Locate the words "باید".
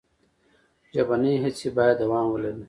1.77-1.99